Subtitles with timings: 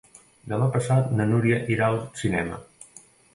[0.53, 2.59] Demà passat na Núria irà al cinema.